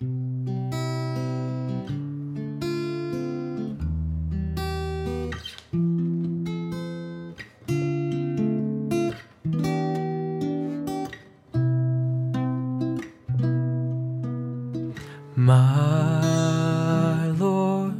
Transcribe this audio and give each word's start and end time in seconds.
My 0.00 0.14
Lord 17.30 17.94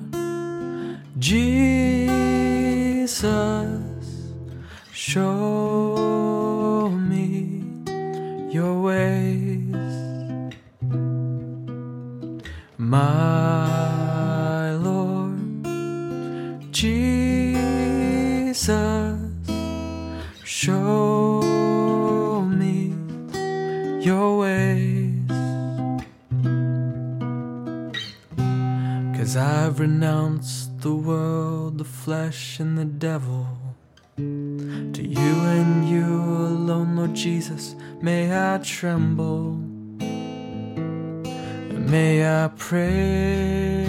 Jesus, 1.18 1.50
show 4.92 6.88
me 6.90 7.60
your 8.52 8.82
ways. 8.82 10.07
My 12.98 14.74
Lord 14.74 15.62
Jesus, 16.72 17.86
show 20.42 21.40
me 22.42 22.92
your 24.04 24.38
ways. 24.38 25.30
Cause 29.16 29.36
I've 29.36 29.78
renounced 29.78 30.80
the 30.80 30.96
world, 30.96 31.78
the 31.78 31.84
flesh, 31.84 32.58
and 32.58 32.76
the 32.76 32.84
devil. 32.84 33.46
To 34.16 35.02
you 35.16 35.34
and 35.56 35.88
you 35.88 36.04
alone, 36.04 36.96
Lord 36.96 37.14
Jesus, 37.14 37.76
may 38.02 38.36
I 38.36 38.58
tremble. 38.58 39.77
May 41.88 42.22
I 42.22 42.48
praise. 42.48 43.88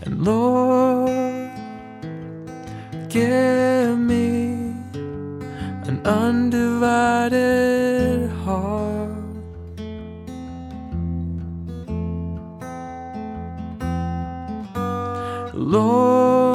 And 0.00 0.24
Lord, 0.24 1.10
give 3.10 3.98
me 3.98 4.72
an 5.86 6.00
undivided 6.06 7.32
heart. 8.30 9.10
Lord, 15.52 16.53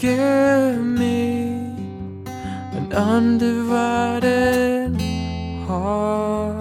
give 0.00 0.82
me 0.82 1.52
an 2.72 2.90
undivided 2.90 4.98
heart. 5.66 6.56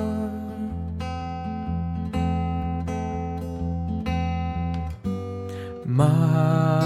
My 5.85 6.83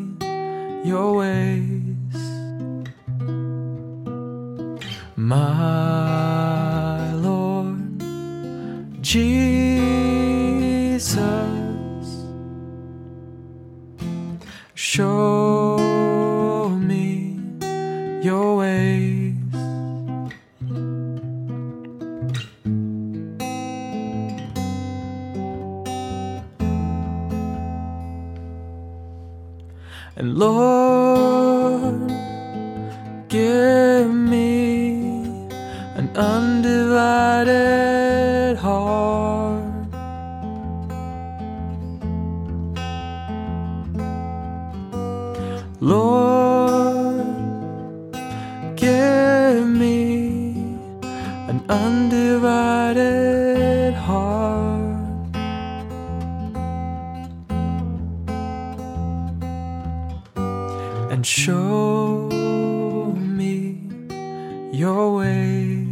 your 0.85 1.19
ways. 1.19 2.19
My 5.15 6.04
Jesus, 9.15 11.07
show 14.75 16.69
me 16.81 17.39
your 18.25 18.57
ways. 18.57 19.37
And 30.17 30.35
Lord, 30.37 32.11
give 33.29 33.64
Lord, 45.85 47.27
give 48.75 49.69
me 49.69 50.55
an 51.51 51.63
undivided 51.69 53.03
heart. 53.93 54.81
and 61.11 61.27
show 61.27 62.31
me 63.13 63.79
your 64.73 65.17
ways. 65.19 65.84